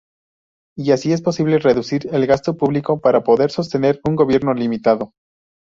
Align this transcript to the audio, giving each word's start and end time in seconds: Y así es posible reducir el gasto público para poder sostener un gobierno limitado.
Y 0.75 0.93
así 0.93 1.13
es 1.13 1.21
posible 1.21 1.59
reducir 1.59 2.09
el 2.11 2.25
gasto 2.25 2.57
público 2.57 3.01
para 3.01 3.21
poder 3.21 3.51
sostener 3.51 4.01
un 4.03 4.15
gobierno 4.15 4.51
limitado. 4.55 5.13